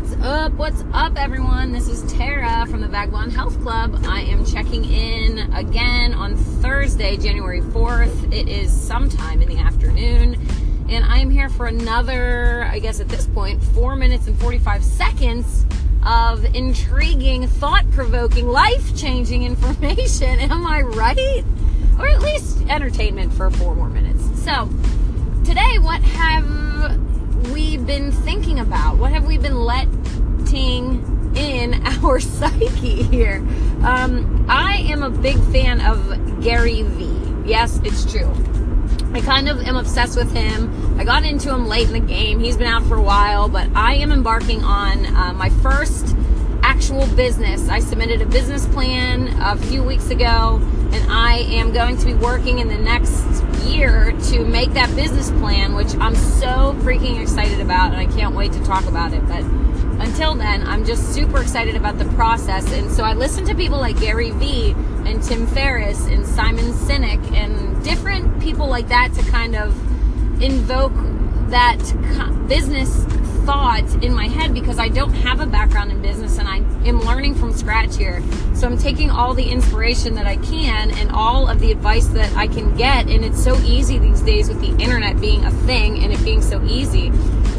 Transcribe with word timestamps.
what's 0.00 0.14
up? 0.22 0.52
What's 0.52 0.84
up, 0.92 1.16
everyone? 1.16 1.72
This 1.72 1.88
is 1.88 2.12
Tara 2.12 2.64
from 2.66 2.82
the 2.82 2.86
Vagabond 2.86 3.32
Health 3.32 3.60
Club. 3.62 4.00
I 4.06 4.20
am 4.20 4.46
checking 4.46 4.84
in 4.84 5.52
again 5.52 6.14
on 6.14 6.36
Thursday, 6.36 7.16
January 7.16 7.60
4th. 7.60 8.32
It 8.32 8.48
is 8.48 8.70
sometime 8.72 9.42
in 9.42 9.48
the 9.48 9.58
afternoon, 9.58 10.36
and 10.88 11.04
I 11.04 11.18
am 11.18 11.30
here 11.30 11.48
for 11.48 11.66
another, 11.66 12.68
I 12.70 12.78
guess 12.78 13.00
at 13.00 13.08
this 13.08 13.26
point, 13.26 13.60
four 13.60 13.96
minutes 13.96 14.28
and 14.28 14.38
45 14.38 14.84
seconds 14.84 15.66
of 16.06 16.44
intriguing, 16.54 17.48
thought 17.48 17.90
provoking, 17.90 18.46
life 18.46 18.96
changing 18.96 19.42
information. 19.42 20.38
Am 20.38 20.64
I 20.64 20.82
right? 20.82 21.44
Or 21.98 22.06
at 22.06 22.20
least 22.20 22.62
entertainment 22.68 23.32
for 23.32 23.50
four 23.50 23.74
more 23.74 23.88
minutes. 23.88 24.22
So, 24.44 24.68
today, 25.44 25.80
what 25.80 26.00
have 26.02 26.68
we 27.52 27.76
been 27.76 28.12
thinking 28.12 28.60
about? 28.60 28.98
What 28.98 29.12
have 29.12 29.26
we 29.26 29.38
been 29.38 29.58
letting 29.58 31.32
in 31.36 31.86
our 32.04 32.20
psyche 32.20 33.02
here? 33.04 33.36
Um, 33.82 34.46
I 34.48 34.76
am 34.88 35.02
a 35.02 35.10
big 35.10 35.38
fan 35.52 35.80
of 35.80 36.42
Gary 36.42 36.82
Vee. 36.82 37.48
Yes, 37.48 37.80
it's 37.84 38.10
true. 38.10 38.32
I 39.12 39.20
kind 39.20 39.48
of 39.48 39.60
am 39.62 39.76
obsessed 39.76 40.16
with 40.16 40.32
him. 40.32 40.98
I 40.98 41.04
got 41.04 41.24
into 41.24 41.54
him 41.54 41.66
late 41.66 41.86
in 41.86 41.94
the 41.94 42.00
game. 42.00 42.40
He's 42.40 42.56
been 42.56 42.66
out 42.66 42.84
for 42.84 42.96
a 42.96 43.02
while, 43.02 43.48
but 43.48 43.68
I 43.74 43.94
am 43.94 44.12
embarking 44.12 44.62
on 44.62 45.06
uh, 45.06 45.32
my 45.32 45.48
first 45.48 46.14
actual 46.62 47.06
business. 47.14 47.68
I 47.68 47.78
submitted 47.78 48.20
a 48.20 48.26
business 48.26 48.66
plan 48.66 49.28
a 49.40 49.56
few 49.56 49.82
weeks 49.82 50.10
ago, 50.10 50.60
and 50.92 51.10
I 51.10 51.38
am 51.38 51.72
going 51.72 51.96
to 51.98 52.06
be 52.06 52.14
working 52.14 52.58
in 52.58 52.68
the 52.68 52.78
next 52.78 53.24
year 53.64 54.12
to 54.30 54.44
make 54.44 54.72
that 54.72 54.94
business 54.96 55.30
plan, 55.32 55.74
which 55.74 55.94
I'm 55.96 56.14
so 56.14 56.74
freaking 56.80 57.20
excited 57.20 57.60
about, 57.60 57.92
and 57.92 57.96
I 57.96 58.06
can't 58.06 58.34
wait 58.34 58.52
to 58.52 58.64
talk 58.64 58.86
about 58.86 59.12
it. 59.12 59.26
But 59.28 59.42
until 60.00 60.34
then, 60.34 60.66
I'm 60.66 60.84
just 60.84 61.12
super 61.12 61.40
excited 61.40 61.76
about 61.76 61.98
the 61.98 62.06
process. 62.14 62.70
And 62.72 62.90
so 62.90 63.04
I 63.04 63.14
listen 63.14 63.44
to 63.46 63.54
people 63.54 63.78
like 63.78 64.00
Gary 64.00 64.30
Vee 64.30 64.72
and 65.04 65.22
Tim 65.22 65.46
Ferriss 65.46 66.06
and 66.06 66.26
Simon 66.26 66.72
Sinek 66.72 67.32
and 67.32 67.84
different 67.84 68.40
people 68.40 68.68
like 68.68 68.88
that 68.88 69.12
to 69.14 69.22
kind 69.30 69.56
of 69.56 69.74
invoke 70.42 70.92
that 71.50 71.78
business 72.48 73.04
thought 73.48 74.04
in 74.04 74.12
my 74.12 74.28
head 74.28 74.52
because 74.52 74.78
I 74.78 74.88
don't 74.88 75.14
have 75.14 75.40
a 75.40 75.46
background 75.46 75.90
in 75.90 76.02
business 76.02 76.38
and 76.38 76.46
I 76.46 76.58
am 76.86 77.00
learning 77.00 77.34
from 77.34 77.50
scratch 77.54 77.96
here. 77.96 78.22
So 78.54 78.66
I'm 78.66 78.76
taking 78.76 79.08
all 79.08 79.32
the 79.32 79.48
inspiration 79.48 80.14
that 80.16 80.26
I 80.26 80.36
can 80.36 80.90
and 80.90 81.10
all 81.12 81.48
of 81.48 81.58
the 81.58 81.72
advice 81.72 82.08
that 82.08 82.30
I 82.36 82.46
can 82.46 82.76
get. 82.76 83.08
And 83.08 83.24
it's 83.24 83.42
so 83.42 83.56
easy 83.60 83.98
these 83.98 84.20
days 84.20 84.50
with 84.50 84.60
the 84.60 84.76
internet 84.76 85.18
being 85.18 85.46
a 85.46 85.50
thing 85.50 86.04
and 86.04 86.12
it 86.12 86.22
being 86.26 86.42
so 86.42 86.62
easy. 86.66 87.10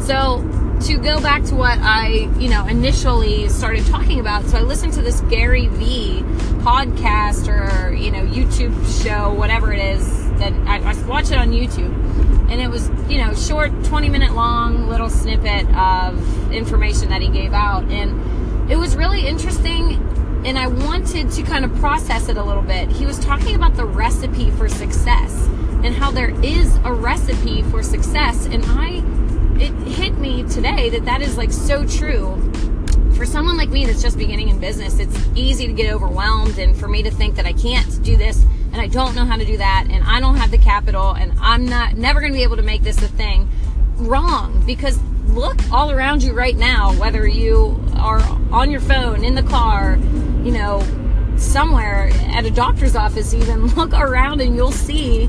So 0.02 0.46
to 0.82 0.96
go 0.96 1.20
back 1.20 1.42
to 1.46 1.56
what 1.56 1.80
I, 1.80 2.30
you 2.38 2.48
know, 2.48 2.68
initially 2.68 3.48
started 3.48 3.84
talking 3.86 4.20
about, 4.20 4.44
so 4.44 4.58
I 4.58 4.60
listened 4.60 4.92
to 4.92 5.02
this 5.02 5.22
Gary 5.22 5.66
Vee 5.66 6.20
podcast 6.62 7.48
or, 7.48 7.92
you 7.92 8.12
know, 8.12 8.24
YouTube 8.26 9.02
show, 9.02 9.34
whatever 9.34 9.72
it 9.72 9.80
is, 9.80 10.29
that 10.40 10.52
I, 10.66 10.78
I 10.78 11.06
watch 11.06 11.30
it 11.30 11.38
on 11.38 11.50
YouTube. 11.52 11.94
And 12.50 12.60
it 12.60 12.68
was 12.68 12.88
you 13.08 13.18
know 13.18 13.32
short 13.34 13.70
20 13.84 14.08
minute 14.08 14.32
long 14.32 14.88
little 14.88 15.08
snippet 15.08 15.68
of 15.74 16.52
information 16.52 17.08
that 17.10 17.22
he 17.22 17.28
gave 17.28 17.52
out. 17.52 17.84
And 17.84 18.70
it 18.70 18.76
was 18.76 18.96
really 18.96 19.26
interesting 19.26 20.06
and 20.44 20.58
i 20.58 20.66
wanted 20.66 21.30
to 21.30 21.42
kind 21.42 21.66
of 21.66 21.74
process 21.76 22.28
it 22.28 22.36
a 22.36 22.42
little 22.42 22.62
bit. 22.62 22.90
He 22.90 23.04
was 23.06 23.18
talking 23.18 23.54
about 23.54 23.76
the 23.76 23.84
recipe 23.84 24.50
for 24.52 24.68
success 24.68 25.46
and 25.84 25.94
how 25.94 26.10
there 26.10 26.30
is 26.42 26.76
a 26.84 26.92
recipe 26.92 27.62
for 27.62 27.82
success. 27.82 28.46
And 28.46 28.64
i 28.66 29.02
it 29.62 29.72
hit 29.86 30.16
me 30.16 30.42
today 30.44 30.88
that 30.90 31.04
that 31.04 31.20
is 31.20 31.36
like 31.36 31.52
so 31.52 31.86
true. 31.86 32.36
For 33.16 33.26
someone 33.26 33.58
like 33.58 33.68
me 33.68 33.84
that's 33.84 34.00
just 34.00 34.16
beginning 34.16 34.48
in 34.48 34.58
business 34.58 34.98
it's 34.98 35.28
easy 35.34 35.66
to 35.66 35.74
get 35.74 35.92
overwhelmed 35.92 36.58
and 36.58 36.74
for 36.74 36.88
me 36.88 37.02
to 37.02 37.10
think 37.10 37.34
that 37.34 37.44
i 37.44 37.52
can't 37.52 38.02
do 38.02 38.16
this 38.16 38.46
and 38.72 38.80
I 38.80 38.86
don't 38.86 39.14
know 39.14 39.24
how 39.24 39.36
to 39.36 39.44
do 39.44 39.56
that 39.56 39.86
and 39.90 40.04
I 40.04 40.20
don't 40.20 40.36
have 40.36 40.50
the 40.50 40.58
capital 40.58 41.12
and 41.12 41.32
I'm 41.40 41.66
not 41.66 41.96
never 41.96 42.20
going 42.20 42.32
to 42.32 42.36
be 42.36 42.42
able 42.42 42.56
to 42.56 42.62
make 42.62 42.82
this 42.82 43.02
a 43.02 43.08
thing 43.08 43.48
wrong 43.96 44.62
because 44.66 44.98
look 45.28 45.58
all 45.70 45.90
around 45.90 46.22
you 46.22 46.32
right 46.32 46.56
now 46.56 46.92
whether 46.94 47.26
you 47.26 47.82
are 47.96 48.20
on 48.50 48.70
your 48.70 48.80
phone 48.80 49.24
in 49.24 49.34
the 49.34 49.42
car 49.42 49.96
you 50.42 50.50
know 50.50 50.82
somewhere 51.36 52.10
at 52.34 52.44
a 52.44 52.50
doctor's 52.50 52.96
office 52.96 53.34
even 53.34 53.66
look 53.74 53.92
around 53.92 54.40
and 54.40 54.54
you'll 54.54 54.72
see 54.72 55.28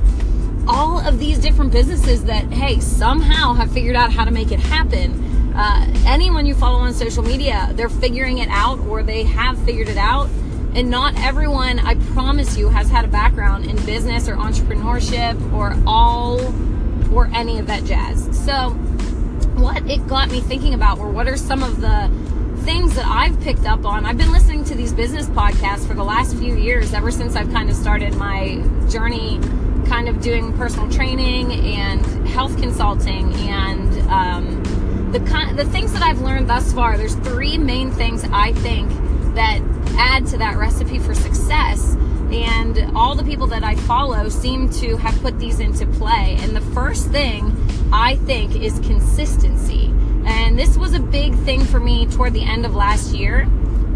all 0.68 1.00
of 1.00 1.20
these 1.20 1.40
different 1.40 1.72
businesses 1.72 2.24
that 2.26 2.46
hey 2.52 2.80
somehow 2.80 3.54
have 3.54 3.72
figured 3.72 3.96
out 3.96 4.12
how 4.12 4.24
to 4.24 4.32
make 4.32 4.52
it 4.52 4.60
happen. 4.60 5.54
Uh, 5.56 5.86
anyone 6.06 6.46
you 6.46 6.56
follow 6.56 6.80
on 6.80 6.94
social 6.94 7.24
media 7.24 7.70
they're 7.74 7.90
figuring 7.90 8.38
it 8.38 8.48
out 8.50 8.80
or 8.82 9.04
they 9.04 9.24
have 9.24 9.58
figured 9.66 9.90
it 9.90 9.98
out 9.98 10.30
and 10.74 10.90
not 10.90 11.14
everyone, 11.18 11.80
I 11.80 11.96
promise 12.14 12.58
you, 12.58 12.70
has 12.70 12.90
had 12.90 13.04
a 13.04 13.08
background 13.08 13.66
in 13.66 13.76
business 13.86 14.30
or 14.30 14.36
entrepreneurship 14.36 15.54
or 15.54 15.76
all 15.86 16.40
or 17.14 17.30
any 17.34 17.60
of 17.60 17.68
that 17.68 17.84
jazz. 17.84 18.24
So, 18.46 18.70
what 19.56 19.86
it 19.90 20.08
got 20.08 20.32
me 20.32 20.40
thinking 20.40 20.74
about 20.74 20.98
were 20.98 21.12
what 21.12 21.28
are 21.28 21.38
some 21.38 21.62
of 21.62 21.82
the 21.82 22.10
things 22.64 22.96
that 22.96 23.06
I've 23.06 23.40
picked 23.42 23.66
up 23.66 23.86
on. 23.86 24.06
I've 24.06 24.18
been 24.18 24.32
listening 24.32 24.64
to 24.66 24.76
these 24.76 24.94
business 24.94 25.26
podcasts 25.28 25.86
for 25.88 25.94
the 25.94 26.04
last 26.04 26.38
few 26.38 26.56
years, 26.56 26.94
ever 26.94 27.12
since 27.12 27.36
I've 27.36 27.52
kind 27.52 27.70
of 27.70 27.76
started 27.76 28.16
my 28.16 28.64
journey, 28.90 29.40
kind 29.88 30.08
of 30.08 30.22
doing 30.22 30.54
personal 30.54 30.90
training 30.90 31.52
and 31.52 32.28
health 32.28 32.56
consulting 32.62 33.34
and 33.34 34.10
um, 34.10 35.12
the 35.12 35.20
the 35.56 35.66
things 35.66 35.92
that 35.94 36.02
I've 36.02 36.22
learned 36.22 36.50
thus 36.50 36.72
far. 36.72 36.98
There's 36.98 37.16
three 37.16 37.58
main 37.58 37.92
things 37.92 38.24
I 38.32 38.54
think 38.54 38.90
that 39.36 39.62
add 39.98 40.26
to 40.28 40.38
that 40.38 40.58
recipe 40.58 41.00
for 41.00 41.14
success. 41.14 41.96
And 42.32 42.96
all 42.96 43.16
the 43.16 43.24
people 43.24 43.48
that 43.48 43.64
I 43.64 43.76
follow 43.76 44.30
seem 44.30 44.70
to 44.72 44.96
have 44.98 45.20
put 45.22 45.38
these 45.38 45.60
into 45.60 45.86
play. 45.86 46.38
And 46.40 46.56
the 46.56 46.62
first 46.62 47.10
thing 47.10 47.56
I 47.92 48.16
think 48.16 48.56
is 48.56 48.80
consistency. 48.80 49.88
And 50.26 50.58
this 50.58 50.78
was 50.78 50.94
a 50.94 51.00
big 51.00 51.36
thing 51.40 51.66
for 51.66 51.80
me 51.80 52.06
toward 52.06 52.34
the 52.34 52.44
end 52.44 52.66
of 52.66 52.74
last 52.74 53.14
year. 53.14 53.42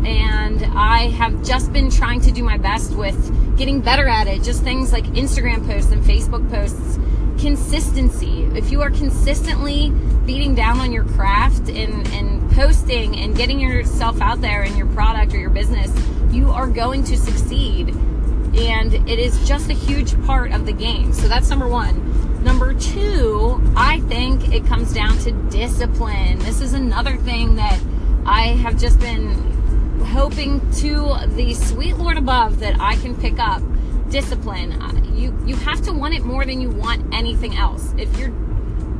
And 0.05 0.63
I 0.75 1.09
have 1.11 1.43
just 1.43 1.71
been 1.71 1.89
trying 1.89 2.21
to 2.21 2.31
do 2.31 2.43
my 2.43 2.57
best 2.57 2.91
with 2.91 3.57
getting 3.57 3.79
better 3.79 4.07
at 4.07 4.27
it. 4.27 4.43
Just 4.43 4.63
things 4.63 4.91
like 4.91 5.05
Instagram 5.05 5.65
posts 5.65 5.91
and 5.91 6.03
Facebook 6.03 6.49
posts. 6.49 6.99
Consistency. 7.41 8.43
If 8.55 8.71
you 8.71 8.81
are 8.81 8.89
consistently 8.89 9.91
beating 10.25 10.55
down 10.55 10.79
on 10.79 10.91
your 10.91 11.05
craft 11.05 11.69
and, 11.69 12.07
and 12.09 12.34
posting 12.55 13.17
and 13.17 13.35
getting 13.35 13.59
yourself 13.59 14.21
out 14.21 14.39
there 14.39 14.63
in 14.63 14.75
your 14.77 14.87
product 14.87 15.33
or 15.33 15.37
your 15.37 15.49
business, 15.49 15.91
you 16.31 16.49
are 16.49 16.67
going 16.67 17.03
to 17.03 17.17
succeed. 17.17 17.89
And 17.89 18.93
it 19.09 19.19
is 19.19 19.45
just 19.45 19.69
a 19.69 19.73
huge 19.73 20.19
part 20.25 20.53
of 20.53 20.65
the 20.65 20.71
game. 20.71 21.11
So 21.11 21.27
that's 21.27 21.49
number 21.49 21.67
one. 21.67 22.43
Number 22.45 22.73
two, 22.73 23.61
I 23.75 23.99
think 24.01 24.53
it 24.53 24.65
comes 24.65 24.93
down 24.93 25.17
to 25.19 25.33
discipline. 25.49 26.39
This 26.39 26.61
is 26.61 26.71
another 26.71 27.17
thing 27.17 27.55
that 27.55 27.77
I 28.25 28.47
have 28.47 28.79
just 28.79 28.99
been 28.99 29.33
hoping 30.05 30.59
to 30.75 31.15
the 31.35 31.53
sweet 31.53 31.97
Lord 31.97 32.17
above 32.17 32.59
that 32.59 32.79
I 32.79 32.95
can 32.97 33.17
pick 33.17 33.37
up. 33.37 33.61
Discipline. 34.09 34.79
You 35.15 35.37
you 35.45 35.55
have 35.57 35.81
to 35.83 35.91
want 35.91 36.13
it 36.13 36.23
more 36.23 36.45
than 36.45 36.61
you 36.61 36.69
want 36.69 37.13
anything 37.13 37.57
else. 37.57 37.93
If 37.97 38.17
you're 38.17 38.31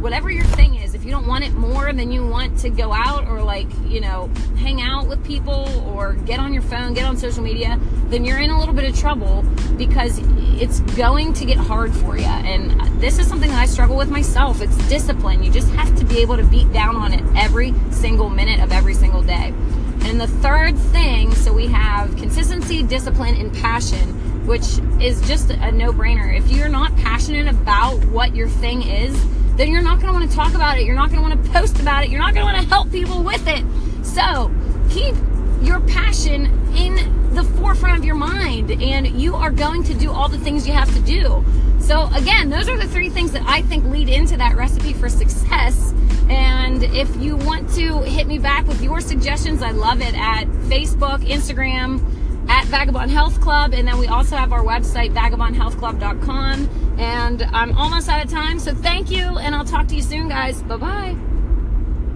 whatever 0.05 0.29
your 0.29 0.43
thing 0.43 0.75
is, 0.75 0.93
if 0.93 1.03
you 1.03 1.09
don't 1.09 1.25
want 1.25 1.43
it 1.43 1.51
more 1.55 1.91
than 1.91 2.11
you 2.11 2.23
want 2.23 2.55
to 2.59 2.69
go 2.69 2.93
out 2.93 3.27
or 3.27 3.41
like, 3.41 3.65
you 3.87 3.99
know, 3.99 4.29
hang 4.55 4.79
out 4.79 5.07
with 5.07 5.25
people 5.25 5.67
or 5.95 6.13
get 6.27 6.39
on 6.39 6.53
your 6.53 6.61
phone, 6.61 6.93
get 6.93 7.05
on 7.05 7.17
social 7.17 7.41
media, 7.41 7.79
then 8.09 8.23
you're 8.23 8.37
in 8.37 8.51
a 8.51 8.59
little 8.59 8.75
bit 8.75 8.87
of 8.87 8.95
trouble 8.95 9.41
because 9.77 10.19
it's 10.61 10.81
going 10.95 11.33
to 11.33 11.43
get 11.43 11.57
hard 11.57 11.91
for 11.91 12.19
you. 12.19 12.23
And 12.23 13.01
this 13.01 13.17
is 13.17 13.25
something 13.25 13.49
that 13.49 13.57
I 13.57 13.65
struggle 13.65 13.97
with 13.97 14.11
myself. 14.11 14.61
It's 14.61 14.77
discipline. 14.89 15.41
You 15.41 15.51
just 15.51 15.71
have 15.71 15.95
to 15.97 16.05
be 16.05 16.19
able 16.19 16.37
to 16.37 16.43
beat 16.43 16.71
down 16.71 16.95
on 16.95 17.11
it 17.11 17.23
every 17.35 17.73
single 17.89 18.29
minute 18.29 18.59
of 18.59 18.71
every 18.71 18.93
single 18.93 19.23
day. 19.23 19.55
And 20.01 20.21
the 20.21 20.27
third 20.27 20.77
thing, 20.77 21.33
so 21.33 21.51
we 21.51 21.65
have 21.65 22.15
consistency, 22.15 22.83
discipline, 22.83 23.33
and 23.37 23.51
passion, 23.55 24.45
which 24.45 24.77
is 25.01 25.27
just 25.27 25.49
a 25.49 25.71
no 25.71 25.91
brainer. 25.91 26.37
If 26.37 26.51
you're 26.51 26.69
not 26.69 26.95
passionate 26.97 27.47
about 27.47 28.05
what 28.05 28.35
your 28.35 28.49
thing 28.49 28.83
is, 28.83 29.19
then 29.57 29.71
you're 29.71 29.81
not 29.81 30.01
going 30.01 30.13
to 30.13 30.19
want 30.19 30.29
to 30.29 30.35
talk 30.35 30.53
about 30.53 30.77
it. 30.77 30.85
You're 30.85 30.95
not 30.95 31.09
going 31.09 31.23
to 31.23 31.29
want 31.29 31.43
to 31.43 31.51
post 31.51 31.79
about 31.79 32.03
it. 32.03 32.09
You're 32.09 32.21
not 32.21 32.33
going 32.33 32.45
to 32.45 32.53
want 32.53 32.63
to 32.63 32.69
help 32.69 32.91
people 32.91 33.23
with 33.23 33.47
it. 33.47 33.63
So 34.05 34.51
keep 34.89 35.15
your 35.61 35.79
passion 35.81 36.45
in 36.75 37.33
the 37.33 37.43
forefront 37.43 37.97
of 37.97 38.05
your 38.05 38.15
mind, 38.15 38.71
and 38.71 39.07
you 39.21 39.35
are 39.35 39.51
going 39.51 39.83
to 39.83 39.93
do 39.93 40.11
all 40.11 40.29
the 40.29 40.37
things 40.37 40.65
you 40.65 40.73
have 40.73 40.93
to 40.93 41.01
do. 41.01 41.43
So, 41.79 42.09
again, 42.13 42.49
those 42.49 42.67
are 42.69 42.77
the 42.77 42.87
three 42.87 43.09
things 43.09 43.31
that 43.33 43.43
I 43.45 43.61
think 43.61 43.85
lead 43.85 44.09
into 44.09 44.37
that 44.37 44.55
recipe 44.55 44.93
for 44.93 45.09
success. 45.09 45.93
And 46.29 46.83
if 46.83 47.13
you 47.17 47.35
want 47.35 47.69
to 47.75 47.99
hit 48.01 48.25
me 48.25 48.39
back 48.39 48.67
with 48.67 48.81
your 48.81 49.01
suggestions, 49.01 49.61
I 49.61 49.71
love 49.71 50.01
it 50.01 50.15
at 50.15 50.45
Facebook, 50.69 51.19
Instagram, 51.27 52.01
at 52.47 52.65
Vagabond 52.65 53.11
Health 53.11 53.39
Club. 53.41 53.73
And 53.73 53.87
then 53.87 53.97
we 53.97 54.07
also 54.07 54.35
have 54.35 54.53
our 54.53 54.63
website, 54.63 55.13
vagabondhealthclub.com. 55.13 56.97
And 56.99 57.43
I'm 57.43 57.77
almost 57.77 58.09
out 58.09 58.23
of 58.23 58.31
time. 58.31 58.59
So 58.59 58.73
thank 58.73 59.11
you. 59.11 59.37
And 59.37 59.55
I'll 59.55 59.65
talk 59.65 59.87
to 59.87 59.95
you 59.95 60.01
soon, 60.01 60.29
guys. 60.29 60.61
Bye 60.63 60.77
bye. 60.77 61.34